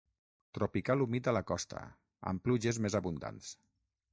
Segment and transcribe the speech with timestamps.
[0.57, 1.83] Tropical humit a la costa,
[2.33, 3.53] amb pluges més abundants.